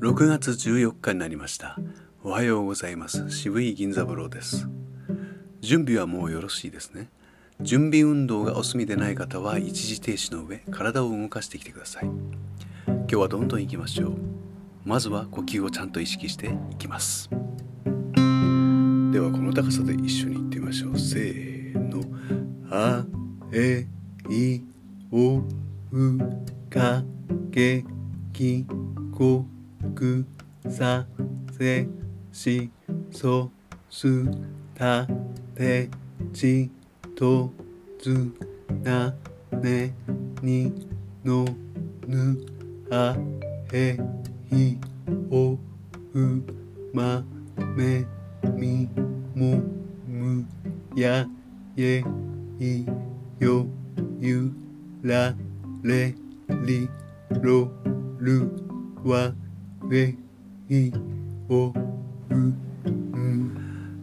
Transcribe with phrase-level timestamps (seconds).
[0.00, 1.76] 6月14日になりました。
[2.22, 3.28] おはようございます。
[3.30, 4.68] 渋い銀座風呂です。
[5.60, 7.08] 準備はもうよろしいですね。
[7.60, 12.04] 準備運動がお済みでない方は一時停止の上体を動かしてきてください。
[12.86, 14.12] 今日はどんどん行きましょう。
[14.84, 17.28] まずは呼吸をちゃんと意識していきます。
[17.28, 17.36] で
[19.18, 20.98] はこの高さで一緒に行ってみましょう。
[20.98, 22.04] せーの。
[22.70, 23.04] あ
[23.52, 23.84] え
[24.30, 24.60] い
[25.10, 25.44] おう
[26.70, 27.02] か
[27.50, 27.84] け
[28.32, 28.64] き
[29.12, 29.44] こ
[29.94, 30.26] く
[30.68, 31.06] さ
[31.56, 31.86] せ
[32.32, 32.70] し
[33.10, 33.50] そ
[33.90, 34.24] す。
[34.78, 35.08] た
[35.56, 35.88] て
[36.32, 36.70] ち
[37.16, 37.50] と
[38.00, 38.32] つ
[38.84, 39.12] な
[39.60, 39.92] ね
[40.40, 40.72] に
[41.24, 41.44] の
[42.06, 42.38] ぬ
[42.92, 43.16] あ
[43.72, 43.98] へ
[44.52, 44.76] い
[45.32, 45.58] お
[46.14, 46.44] う
[46.92, 47.24] ま
[47.76, 48.04] め
[48.54, 48.88] み
[49.34, 49.60] も
[50.06, 50.46] む
[50.94, 51.26] や
[51.76, 52.04] え
[52.60, 52.86] い
[53.40, 53.66] よ
[54.20, 54.52] ゆ
[55.02, 55.34] ら
[55.82, 56.14] れ
[56.64, 56.88] り
[57.42, 57.68] ろ
[58.20, 58.48] る
[59.04, 59.32] わ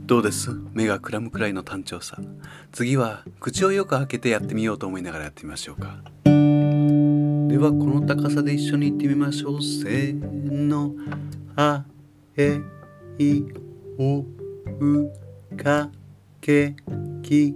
[0.07, 0.49] どうです？
[0.73, 2.17] 目がくらむくらいの単調さ。
[2.71, 6.01] 次は口をよく開けてやってみようと思いながらやってみましょうか。
[6.23, 6.31] で
[7.59, 9.61] はこの高さで一緒に行ってみましょう。
[9.61, 10.95] せーの。
[11.55, 11.85] あ
[12.35, 12.59] え
[13.19, 13.43] い
[13.99, 14.21] お
[14.79, 15.11] う
[15.55, 15.91] か
[16.41, 16.75] け
[17.21, 17.53] き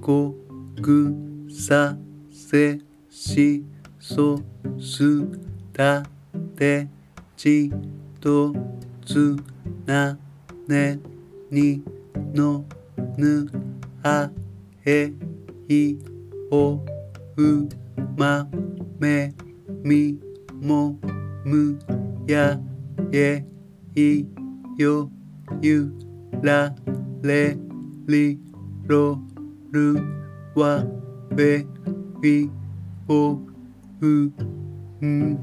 [0.00, 0.34] こ
[0.82, 1.14] く
[1.48, 1.96] さ
[2.32, 3.64] せし
[4.00, 4.40] そ
[4.80, 5.24] す
[5.72, 6.02] た
[6.56, 6.88] て。
[7.38, 7.70] ち
[8.20, 8.52] と
[9.06, 9.36] つ
[9.86, 10.18] な
[10.66, 10.98] ね
[11.52, 11.80] に
[12.34, 12.64] の
[13.16, 13.48] ぬ
[14.02, 14.28] あ
[14.84, 15.12] え
[15.68, 15.96] い
[16.50, 16.80] お
[17.36, 17.68] う
[18.16, 18.44] ま
[18.98, 19.32] め
[19.84, 20.18] み
[20.60, 20.98] も
[21.44, 21.78] む
[22.26, 22.58] や
[23.12, 23.44] え
[23.94, 24.26] い
[24.76, 25.08] よ
[25.62, 25.92] ゆ
[26.42, 26.74] ら
[27.22, 27.56] れ
[28.08, 28.36] り
[28.84, 29.16] ろ
[29.70, 29.96] る
[30.56, 30.84] わ
[31.36, 31.64] べ
[32.20, 32.50] び
[33.06, 33.38] お
[34.00, 34.06] う
[35.06, 35.38] ん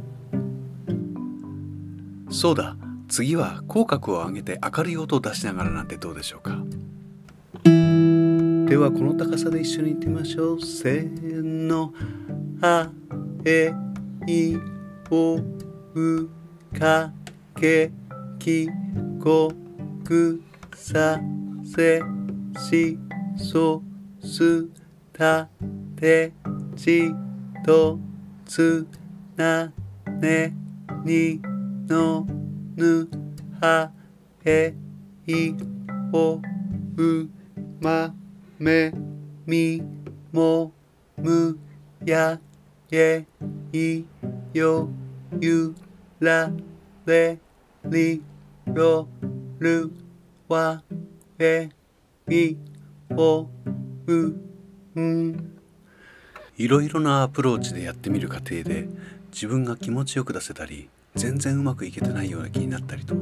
[2.36, 2.76] そうだ。
[3.08, 6.58] 次は口角を上げて明るい音を出しながらなんてどうでしょうか。
[7.64, 10.62] ではこの高さで一緒に行ってみましょう。
[10.62, 11.94] せーの。
[12.62, 12.90] あ
[13.46, 13.74] え
[14.28, 14.58] い
[15.10, 15.38] お
[15.94, 16.30] う
[16.78, 17.14] か
[17.56, 17.92] け
[18.38, 18.68] き
[19.24, 19.54] こ
[20.04, 20.42] く
[20.76, 21.22] さ
[21.64, 22.02] せ
[22.70, 23.00] し
[23.38, 23.82] そ
[24.22, 24.68] す
[25.14, 25.48] た
[25.96, 26.34] て
[26.76, 27.14] ち
[27.66, 27.98] と
[28.46, 28.86] つ
[29.38, 29.72] な
[30.20, 30.54] ね
[31.06, 31.55] に。
[31.88, 32.26] の
[32.76, 33.08] ぬ
[33.62, 33.92] は
[34.44, 34.74] え
[35.28, 35.54] い
[36.12, 36.42] お
[36.98, 37.30] う
[37.80, 38.14] ま
[38.58, 38.92] め
[39.46, 39.82] み
[40.32, 40.72] も
[41.18, 41.58] む
[42.04, 42.40] や
[42.92, 43.26] え
[43.72, 44.04] い
[44.54, 44.90] よ
[45.40, 45.76] ゆ
[46.20, 46.52] ら
[47.06, 47.38] れ
[47.86, 48.24] り
[48.66, 49.08] ろ
[49.60, 49.92] る
[50.48, 50.82] わ
[51.38, 51.70] え
[52.28, 52.58] い
[53.16, 53.48] お
[54.08, 54.14] う
[55.02, 55.52] ん。
[56.58, 58.88] いろいろなアプローチでやってみる過程で
[59.32, 63.16] 自分が気持ちよく出せたり全然うまくいけてないような気になったりと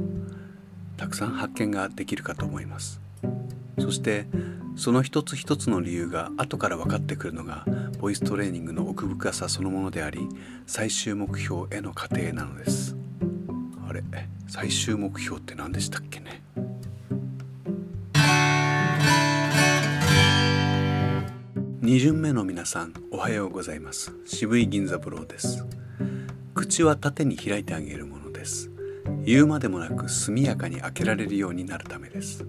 [0.97, 2.99] たくさん発見ができるかと思います。
[3.79, 4.25] そして
[4.75, 7.65] その一つ一つの理由が後から分かってくるのが
[7.99, 10.27] ボイストレーニングの奥深さそのものであり
[10.65, 12.95] 最終目標への過程なのです。
[13.87, 14.03] あれ？
[14.47, 16.41] 最終目標って何でしたっけね
[21.81, 24.13] ？2巡目の皆さんおはようございます。
[24.25, 25.65] 渋い銀座ブローです。
[26.53, 28.69] 口は縦に開いてあげるものです。
[29.25, 32.45] 言うまでもなく速やかに開けられるようになるためです。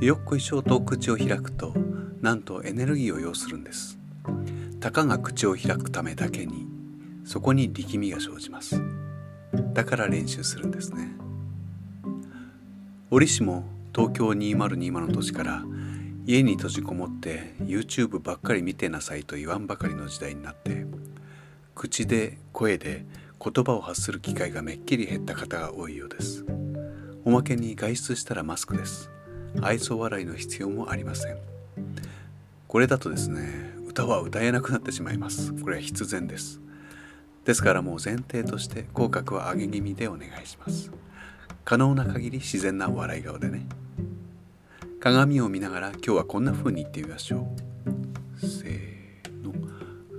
[0.00, 1.74] よっこいしょと口を開くと
[2.20, 3.98] なんとエネルギーを要するんです。
[4.80, 6.66] たかが口を開くためだけに
[7.24, 8.82] そこに力みが生じます。
[9.72, 11.16] だから練習するんですね。
[13.10, 13.64] 折しも
[13.94, 15.62] 東京2020の年から
[16.26, 20.84] 家に閉じこもって YouTube ばっかり見てなさいと言わんばかりの時代になって
[21.74, 23.04] 口で声で
[23.42, 26.44] 言葉を発する機会がめっきり減った方が多いようです。
[27.24, 29.10] おまけに外出したらマスクです。
[29.60, 31.36] 愛想笑いの必要もありません。
[32.68, 35.52] これだとですね歌は歌えなくなってしまいます。
[35.52, 36.60] これは必然です。
[37.44, 40.90] ですからもう前提として口角は上げ気味でお願いします。
[41.64, 43.66] 可能な限り自然な笑い顔でね。
[45.00, 47.48] 鏡を見ながら今日はこんな風に言ってみましょ
[48.40, 48.46] う。
[48.46, 48.93] せーの。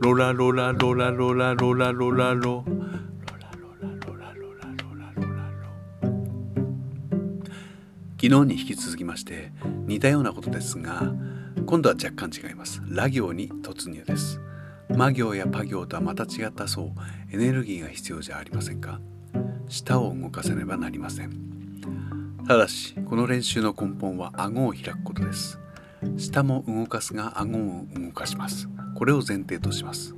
[0.06, 2.64] ロラロラロラロラロラロラロ
[8.22, 9.52] 昨日に引き続きまして
[9.88, 11.12] 似たようなことですが
[11.66, 14.40] 今度は若干違いますラ行に突入です
[14.90, 16.92] 魔行やパ行とはまた違ったそう
[17.34, 19.00] エネルギーが必要じゃありませんか
[19.70, 21.32] 舌を動かせねばなりません
[22.48, 25.60] ただしこの練習の根本は顎を開くことです
[26.18, 28.68] 舌も動かすが顎を動かします。
[28.96, 30.16] これを前提とします。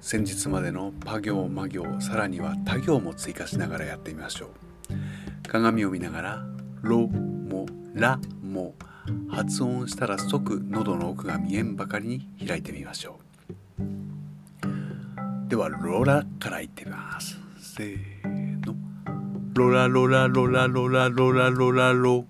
[0.00, 5.48] 先日までのパ行魔行さらには他行も追加しながらやってみましょう。
[5.48, 6.44] 鏡を見ながら
[6.82, 8.74] ロもラも
[9.28, 13.18] 発音したら即喉の奥が見えんばかりに開いてみましょ
[13.80, 13.88] う。
[15.48, 17.38] ではロラから言ってみます。
[17.58, 18.74] せーの。
[19.54, 21.92] ロラロラロラロラロラロラ。
[21.92, 22.26] ロ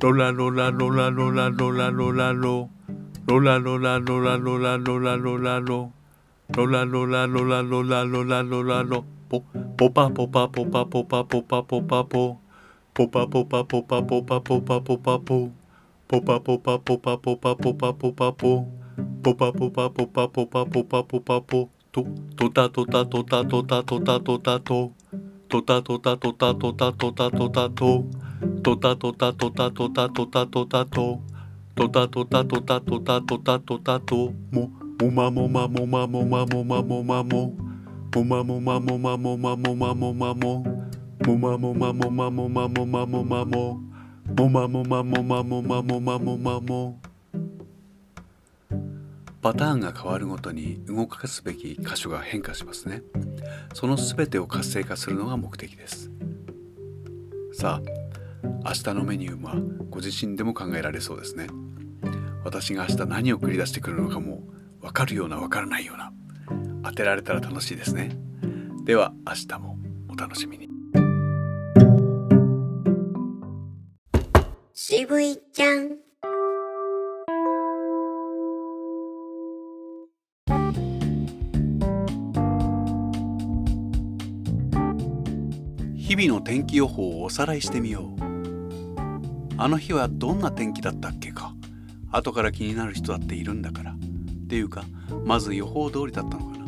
[0.00, 2.68] ロラロラロラロラロラロラロ
[3.26, 5.92] ロラロラロラロラロラロラロ
[6.48, 9.42] ロラロラロラロラロラロラロポ
[9.78, 12.36] ポパポパポパポパポパポパポ
[12.92, 15.50] ポパポパポパポパポパポパポ
[16.08, 18.66] ポパポパポパポパポパポパポ
[19.22, 22.04] ポパポパポパポパポパポパポと
[22.36, 24.92] とたとたとたとたとたとたと
[25.48, 28.19] とたとたとたとたとたとたと
[28.62, 31.20] とたとたとたとたとたとたと。
[31.74, 34.32] とたとたとたとたとたとたと。
[34.50, 34.70] も
[35.00, 37.54] もまもまもまもまもまもまもも。
[38.14, 40.64] まもまもまもまもまもまも。
[41.26, 43.80] もまもまもまもまもまもまも。
[44.36, 47.00] もまもまもまもまもまもまも。
[49.40, 53.02] パターンが変わるごとに動かすべき箇所が変化しますね。
[53.72, 56.10] その全てを活性化するのが目的です。
[57.54, 57.99] さあ
[58.42, 59.54] 明日のメニューは
[59.90, 61.48] ご自身でも考えられそうですね。
[62.44, 64.42] 私が明日何を繰り出してくるのかも
[64.80, 66.12] 分かるような分からないような
[66.82, 68.16] 当てられたら楽しいですね。
[68.84, 69.78] では明日も
[70.08, 70.68] お楽しみに。
[74.72, 75.98] 渋いちゃん。
[85.96, 88.29] 日々の天気予報をおさらいしてみよう
[89.62, 91.54] あの日はどんな天気だったっけか？
[92.10, 93.92] 後から気になる人だっているんだから。
[93.92, 93.94] っ
[94.48, 94.84] ていうか
[95.26, 96.64] まず予報通りだったのかな。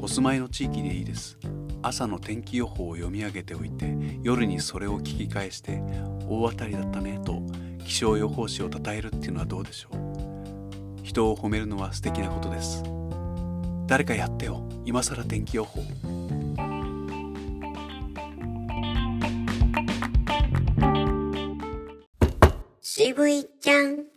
[0.00, 1.38] お住まいの地域でいいです。
[1.80, 5.80] 朝の天気予報を読み上げておいて夜にそれを聞き返して
[6.28, 7.40] 大当たりだったねと
[7.86, 11.04] 気象予報士を称えるっていうのはどうでしょう？
[11.04, 12.82] 人を褒めるのは素敵なことです。
[13.86, 14.68] 誰かやってよ。
[14.84, 15.84] 今更天気予報。
[23.02, 24.09] 渋いちゃん。